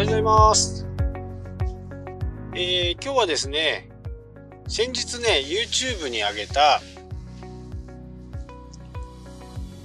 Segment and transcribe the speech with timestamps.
[0.00, 0.86] はようございます。
[2.54, 3.90] えー今日はですね、
[4.66, 6.80] 先日ね、YouTube に上げた、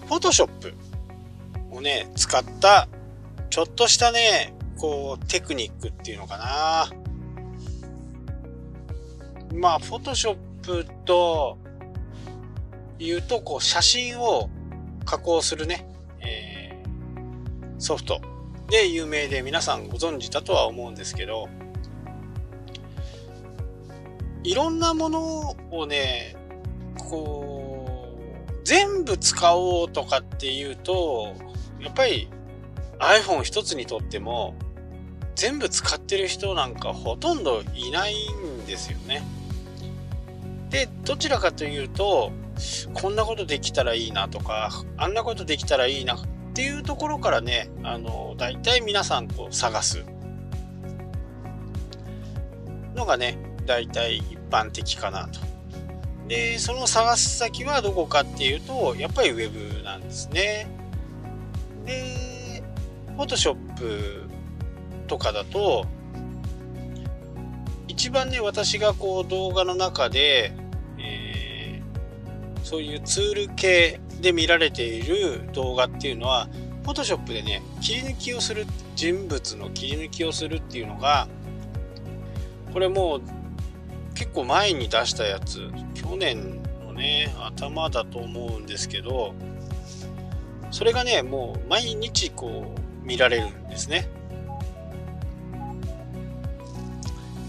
[0.08, 0.74] Photoshop
[1.70, 2.88] をね、使った、
[3.50, 6.90] ちょっとしたね、こう、テクニックっていうのかな。
[9.54, 10.38] まあ、Photoshop
[11.04, 11.58] と
[13.00, 14.50] いうと、こう、写真を
[15.04, 15.86] 加工するね、
[16.22, 18.35] えーソフト
[18.70, 21.48] で有名で皆さんご存知だとは思うんですけど、
[24.44, 26.36] いろんなものをね、
[26.98, 28.08] こ
[28.48, 31.36] う、全部使おうとかっていうと、
[31.80, 32.30] やっぱり
[33.00, 34.56] iPhone 一つにとっても、
[35.36, 39.24] 全部使ってる人なんかほとんどいないんですよね。
[40.70, 42.32] で、どちらかというと、
[42.94, 46.18] こんなことできたらいいなとか、あんなことできたらいいな
[46.56, 50.06] っていうところからね、あの、大体皆さんこう探す
[52.96, 55.42] のがね、大体一般的かなと。
[56.30, 60.68] で、その探す先はどこかっていうと、やっぱりウェブなんですね。
[61.84, 62.64] で、
[63.18, 64.30] Photoshop
[65.08, 65.86] とかだと、
[67.90, 70.54] 一番ね、私がこう動画の中で、
[70.98, 71.46] えー
[72.64, 76.48] そういうツール系で見られている動画っていうのは、
[76.84, 81.28] Photoshop でね、切り抜きをする、人物の切り抜きをするっていうのが、
[82.74, 83.22] これもう
[84.16, 89.34] 結構前に出したやつ、去年のね、頭だと思うんですけど、
[90.72, 94.10] それがね、もう毎日こう見られるんですね。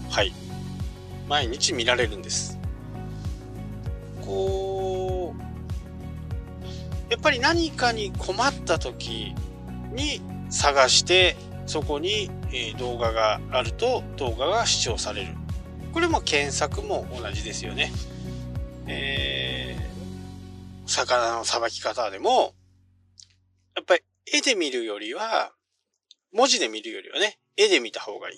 [0.09, 0.33] はい。
[1.27, 2.57] 毎日見られるんです。
[4.21, 5.16] こう、
[7.09, 9.33] やっぱり何かに困った時
[9.93, 11.35] に探して、
[11.65, 12.29] そこに、
[12.77, 15.35] 動画があると動画が視聴される。
[15.91, 17.91] これも検索も同じですよね。
[18.87, 19.87] えー
[20.89, 22.53] 魚のさばき方でも、
[23.75, 24.01] やっぱり
[24.33, 25.51] 絵で見るよりは、
[26.31, 28.37] 文字で見るよりはね、絵で見た方がいい。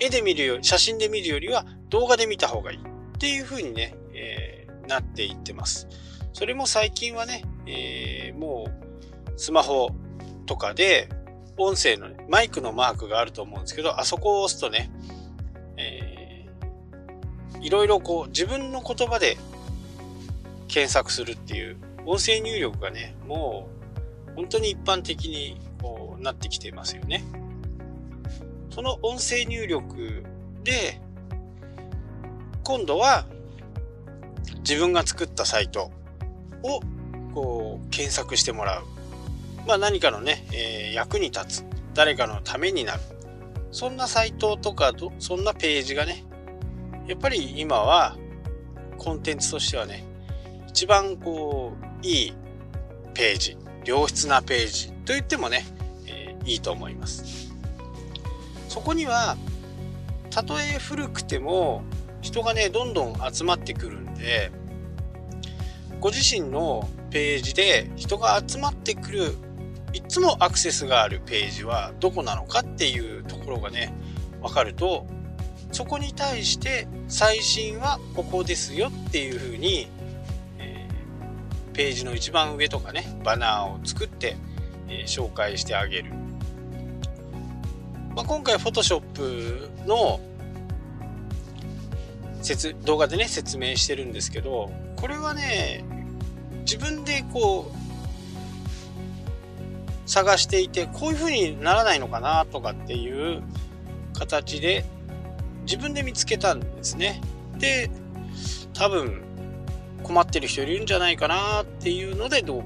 [0.00, 2.78] 絵で見るより、写真で見るよりは動画で見た方がいい。
[2.78, 2.82] っ
[3.18, 5.86] ていう風にね、えーなっていってます。
[6.32, 9.90] それも最近はね、えーもうスマホ
[10.46, 11.08] とかで
[11.56, 14.90] 音声の、ね、マイクのマークがあると思うんですけど、あそこを押すとね、
[15.76, 16.14] えー
[17.62, 19.38] いろいろこう自分の言葉で
[20.68, 23.68] 検索するっていう音声入力がね、も
[24.32, 27.24] う本当に一般的にこうなってきていますよね。
[28.68, 30.24] その音声入力
[30.62, 31.00] で、
[32.64, 33.24] 今度は
[34.58, 35.90] 自分が作ったサイト
[36.62, 36.80] を
[37.90, 38.84] 検索してもらう。
[39.66, 41.64] まあ何かのね、えー役に立つ。
[41.94, 43.00] 誰かのためになる。
[43.72, 46.24] そんなサイトとか、そんなページがね、
[47.06, 48.16] やっぱり今は
[48.98, 50.04] コンテンツとしてはね、
[50.68, 52.34] 一番こう、いい
[53.14, 55.66] ページ、良質なページと言ってもね、
[56.06, 57.52] えーいいと思います。
[58.68, 59.36] そこには、
[60.30, 61.84] たとえ古くても
[62.20, 64.50] 人がね、どんどん集まってくるんで、
[66.00, 69.36] ご自身のページで人が集まってくる、
[69.92, 73.94] いつもアクセスがあるページはどこなのかっていうところがね、
[74.42, 75.06] わかると、
[75.70, 79.88] そこに対して最新はここですよっていうふうに、
[80.58, 84.36] えーページの一番上とかね、バナーを作って、
[84.88, 86.12] えー紹介してあげる。
[88.16, 90.18] まあ、今回 Photoshop の
[92.42, 95.84] 説動画でね説明してるんですけどこれはね
[96.64, 97.84] 自分でこう
[100.08, 103.42] 探していてこういう風にならないのかなとかっていう
[104.12, 104.84] 形で
[105.64, 107.20] 自分で見つけたんですね。
[107.58, 107.90] で
[108.74, 109.22] 多分
[110.02, 112.62] 困ってる人いるんじゃないかなっていうので動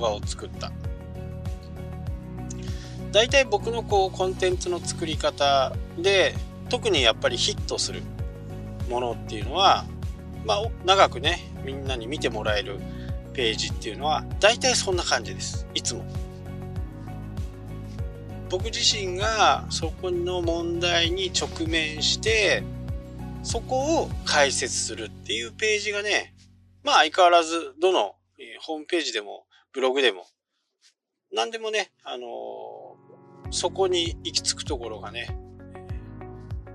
[0.00, 0.72] 画を作った。
[3.12, 6.34] 大体僕のこうコンテンツの作り方で
[6.70, 8.02] 特にやっぱりヒットする
[8.88, 9.84] ものっていうのは、
[10.46, 12.80] まあ、長くねみんなに見てもらえる
[13.32, 16.04] ページっていうのは大体そんな感じですいつも
[18.50, 22.62] 僕自身がそこの問題に直面して
[23.42, 26.34] そこを解説するっていうページがね
[26.84, 28.16] まあ相変わらずどの、
[28.60, 30.26] ホームページでもブログでも
[31.32, 32.92] 何でもね、あのー
[33.52, 35.28] そこに行き着くところがね、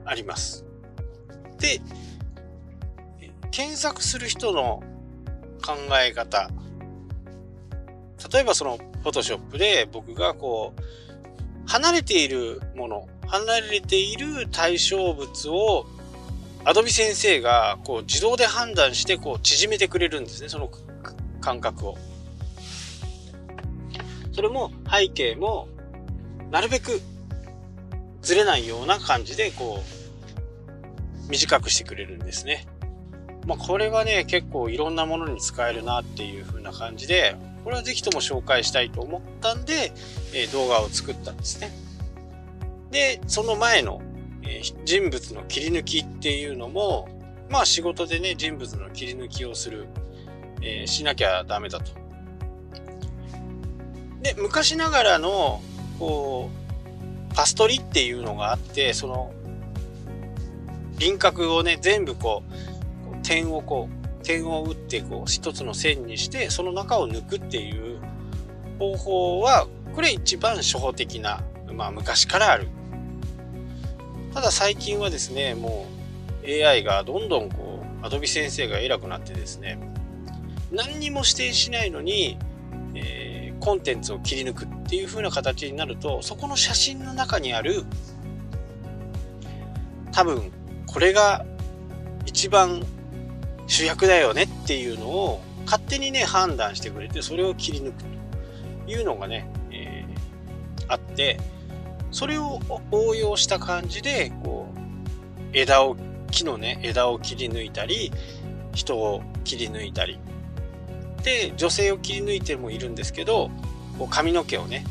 [0.06, 0.64] あります。
[1.60, 1.82] で、
[3.50, 4.84] 検索する人の
[5.62, 6.50] 考え方。
[8.34, 10.82] 例えばその Photoshop で僕がこう、
[11.68, 15.86] 離れているもの、離れている対象物を
[16.64, 20.70] アドビ先生がこう自動で判断してこう縮めてくれるんですね、その
[21.40, 21.98] 感覚を。
[24.34, 25.68] それも背景も
[26.52, 27.02] なるべく
[28.22, 29.82] ずれないような感じでこ
[31.28, 32.68] う短くしてくれるんですね。
[33.48, 39.92] まあこれはね結構いろんなものに使えるなっていう風な感じでこれはぜひとも紹介したいと思ったんで、
[40.34, 41.72] えー、動画を作ったんですね。
[42.92, 44.02] で、その前の、
[44.44, 47.10] えー、人物の切り抜きっていうのも
[47.50, 49.88] まあ仕事でね人物の切り抜きをする、
[50.62, 52.08] えー、しなきゃダメだと
[54.28, 55.62] で、昔ながらの、
[56.00, 56.50] こ
[57.32, 59.32] う、パストリっていうのがあって、その、
[60.98, 62.54] 輪郭をね、全部こう、
[63.28, 68.00] 点をこう、点を打ってこう、一つの線にして、その中を抜くっていう
[68.80, 71.44] 方法は、これ一番初歩的な、
[71.74, 72.68] まあ昔からある。
[74.34, 75.88] ただ最近はですね、も
[76.44, 79.78] う AI がどんどんこう、アドビ先生が偉くなってですね、
[80.72, 82.38] 何にも指定しないのに、
[82.96, 87.86] えーコンテンツを切り抜くっていう風な形になるとそこの写真の中にある
[90.12, 90.52] 多分
[90.86, 91.46] これが
[92.26, 92.84] 一番
[93.68, 98.04] 主役だよねっていうのを勝手にね判断してくれてそれを切り抜く
[98.86, 101.40] というのがね、えー、あって
[102.12, 102.60] それを
[102.92, 104.78] 応用した感じでこう
[105.54, 105.98] 枝を
[106.32, 108.12] 木のね枝を切り抜いたり
[108.74, 110.20] 人を切り抜いたり。
[111.24, 113.50] で女性を切り抜いてもいるんですけど
[113.98, 114.86] こう髪の毛をね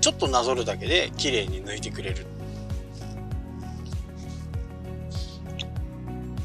[0.00, 2.24] ちょっとなぞるだけで綺麗に抜いてくれる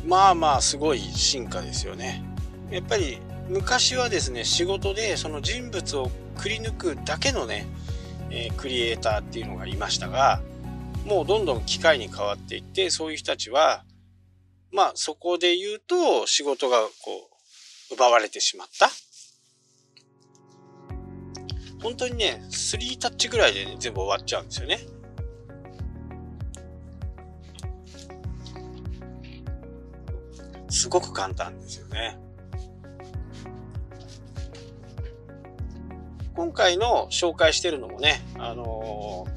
[0.10, 2.24] まあまあすごい進化ですよね
[2.72, 7.68] やっぱり昔はですね仕事でその人物をくり抜くだけのね、
[8.32, 10.42] えー、クリエイターっていうのがいましたが
[11.06, 13.84] もうどんどん機械に変わっていってそういう人たちは
[14.72, 16.90] まあそこで言うと仕事がこ
[17.92, 18.90] う奪われてしまった
[21.82, 24.80] 本当にね、3タッチぐらいで、ね、全部終わっちゃうんですよね。
[30.70, 32.18] すごく簡単ですよね。
[36.36, 39.28] 今回の紹介してるのもね、あの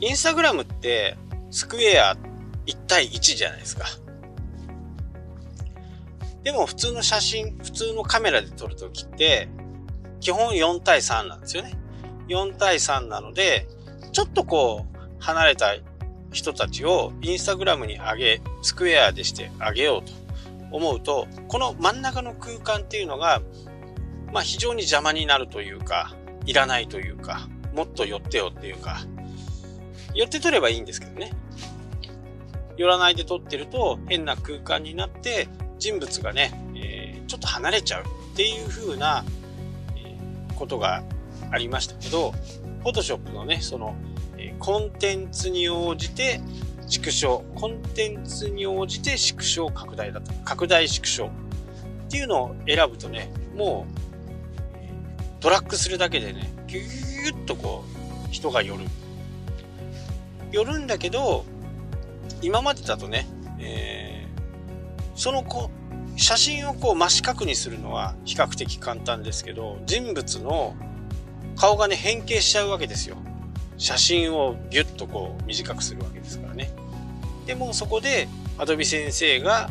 [0.00, 1.16] ー、インスタグラムって
[1.50, 2.16] スクエア
[2.66, 3.86] 1対1じゃないですか。
[6.42, 9.48] でも普通の写真、普通のカメラで撮るときって、
[10.20, 11.74] 基本4対3なんですよね。
[12.28, 13.68] 4対3なので、
[14.12, 15.74] ちょっとこう、離れた
[16.32, 20.12] 人たちをインスタグラムに上げ、スクエアでしてあげようと
[20.70, 23.42] 思うと、この真ん中の空間っていうのが、
[24.32, 26.14] まあ非常に邪魔になるというか、
[26.46, 28.98] いらないというか、もっと寄ってよっていうか、
[30.14, 31.32] 寄って取ればいいんですけどね。
[32.76, 38.06] 寄らないで撮ってると変な空間になって人物がね、えー、ちょっと離れちゃうっ
[38.36, 39.24] ていう風な
[40.58, 41.02] ことが
[41.50, 42.32] ありましたけど、
[42.84, 43.96] Photoshop のね、その、
[44.36, 46.40] えコンテンツに応じて
[46.88, 50.32] 縮小、コンテンツに応じて縮小拡大だと。
[50.44, 51.30] 拡大縮小っ
[52.10, 57.84] ていうのを選ぶとね、もう、ドラッグするだけでね、ギューッとこ
[58.28, 58.84] う、人が寄る。
[60.50, 61.44] 寄るんだけど、
[62.40, 63.26] 今までだとね、
[63.58, 65.70] えー、そのこ
[66.16, 70.76] 写真をこう真四角にするのは比較的簡単ですけど、人物の
[71.56, 73.16] 顔がね、変形しちゃうわけですよ。
[73.78, 76.70] 写真をギュッとこう短くするわけですからね。
[77.46, 79.70] でもそこで Adobe 先生が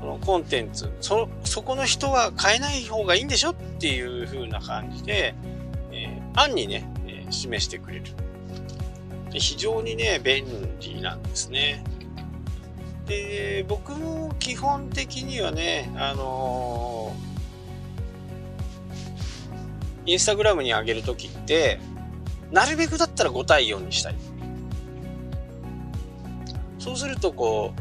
[0.00, 5.34] このコンテンツ、そ、そこの人は変えない方がいいんでしょっていう風な感じで、
[5.92, 8.04] えー、案にね、えー、示してくれる。
[9.32, 10.44] 非常にね、便
[10.80, 11.84] 利なんですね。
[13.06, 21.78] で、僕も基本的にはね、あのー、インスタグラムに上げるときって、
[22.52, 24.14] なるべくだったら5対4にしたい。
[26.78, 27.74] そうすると、こ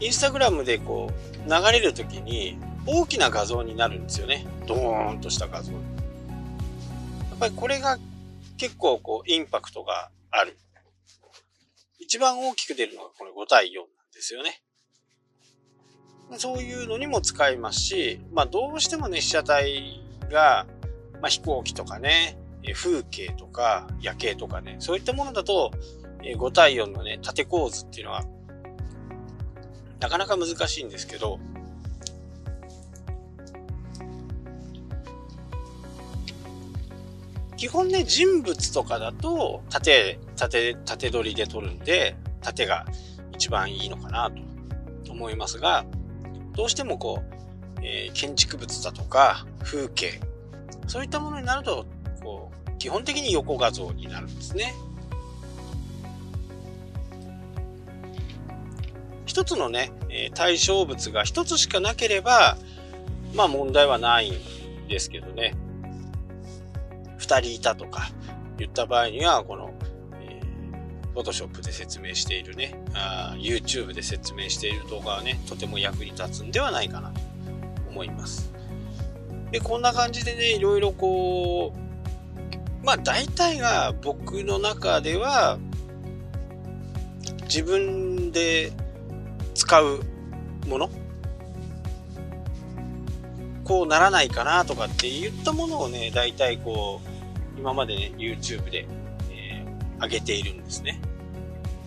[0.00, 4.46] う、インスタグラムでこう、流れるときに、大きな画像になるんですよね。
[4.66, 5.72] ドーンとした画像。
[5.72, 7.98] やっぱりこれが
[8.56, 10.56] 結構こう、インパクトがある。
[11.98, 14.62] 一番大きく出るのがこれ5対4なんですよね。
[16.38, 20.00] そういうのにも使いますし、まあどうしてもね、被写体
[20.30, 20.66] が、
[21.20, 22.38] まあ、飛行機とかね、
[22.74, 25.72] 風景とか夜景とかね、そういったものだと、
[26.22, 28.24] 5対4のね、縦構図っていうのは、
[30.00, 31.38] なかなか難しいんですけど、
[37.56, 42.86] 基本ね、人物とかだと、縦、縦、縦取りで撮るんで、縦が
[43.32, 44.30] 一番いいのかな
[45.04, 45.84] と思いますが、
[46.54, 50.20] どうしてもこう、えー、建築物だとか、風景、
[50.86, 51.86] そういったものになると、
[52.78, 54.74] 基本的に横画像になるんですね。
[59.24, 59.92] 一つのね、
[60.34, 62.56] 対象物が一つしかなければ、
[63.34, 65.54] まあ問題はないんですけどね。
[67.18, 68.10] 二人いたとか
[68.56, 69.74] 言った場合には、この、
[70.20, 77.20] えー、Photoshop で説明しているねあ、YouTube で説明している動画はね、とても役に立つんではないかなと
[77.90, 78.52] 思います。
[79.50, 81.85] で、こんな感じでね、いろいろこう、
[82.86, 85.58] まあ大体が僕の中では、
[87.42, 88.72] 自分で
[89.54, 90.02] 使う
[90.68, 90.88] もの？
[93.64, 97.00] こうならないかなとかって言ったものをね、大体こ
[97.56, 98.86] う、今までね、YouTube で、
[99.32, 101.00] えー、上げているんですね。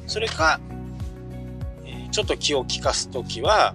[0.06, 0.60] それか、
[1.86, 3.74] えー、ちょっと気を利かすときは、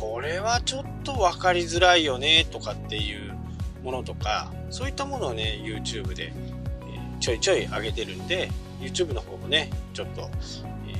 [0.00, 3.34] これはちょっと分かりづらいよねとかっていう
[3.82, 6.32] ものとか、そういったものをね、YouTube で、
[7.20, 8.50] ちょいちょい上げてるんで、
[8.80, 10.28] YouTube の方もね、ちょっと、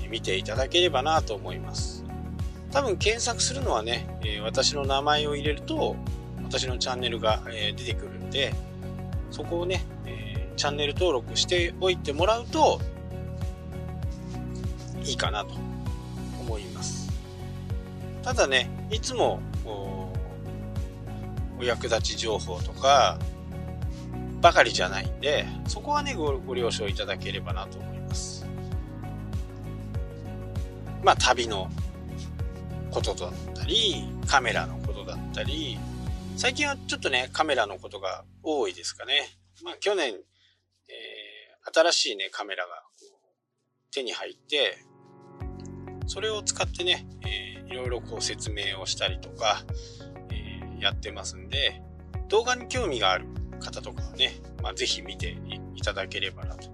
[0.09, 2.05] 見ていただければなと思います。
[2.71, 4.07] 多分検索するのはね、
[4.45, 5.97] 私の名前を入れると
[6.45, 8.55] 私のチャンネルが、出てくるんで
[9.33, 9.85] そこをね、
[10.57, 12.81] チャンネル登録しておいてもらうと
[15.03, 15.51] いいかなと
[16.41, 17.11] 思います
[18.23, 19.41] ただねいつも
[21.59, 23.19] お役立ち情報とか
[24.45, 28.47] ばかりじゃないんでそこはねごご了承いただければなと思います
[31.03, 31.71] まあ旅の
[32.95, 35.79] ことだったり、カメラのことだったり、
[36.37, 39.29] 最近はちょっとね、カメラのことが多いですかね。
[39.65, 42.71] まあ去年、えー、新しいね、カメラが
[43.93, 44.79] 手に入って、
[46.07, 49.65] それを使ってね、えー、いろいろこう説明をしたりとか、
[50.31, 51.83] えー、やってますんで、
[52.29, 53.27] 動画に興味がある
[53.61, 55.37] 方とかはね、まあ、ぜひ見て
[55.75, 56.69] いただければなと。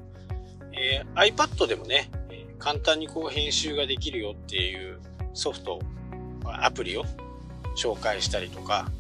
[0.73, 2.11] えー、iPad でもね、
[2.59, 5.01] 簡単にこう編集ができるよっていう
[5.33, 5.81] ソフト
[6.45, 7.05] アプリを
[7.77, 8.91] 紹介したりとか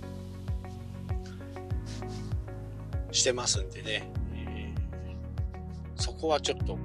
[3.12, 6.78] してますんでね、えー、そこはちょっと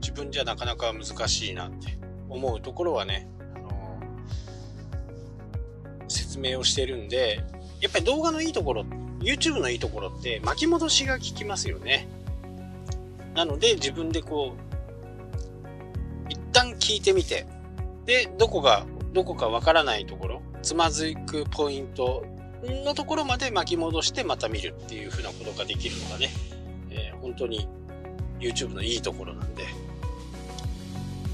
[0.00, 7.42] 自分じゃなかなか難しいなって思うところはね、あのー、説明をしてるんで、
[7.80, 8.84] やっぱり動画のいいところ、
[9.20, 12.08] YouTube のいいところって巻き戻しが効きますよね。
[13.34, 17.46] なので自分でこう、一旦聞いてみて、
[18.06, 22.24] で、どこがどこかわからないところ、つまずくポイント
[22.84, 26.30] のところまで巻き戻してまた見るっていう風なことができるのがね、
[26.90, 27.68] えー、本当に
[28.38, 29.64] YouTube のいいところなんで。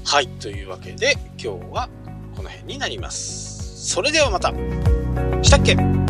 [0.05, 1.89] はい、というわけで今日は
[2.35, 3.91] この辺になります。
[3.91, 4.53] それではまた
[5.41, 6.06] したっけ？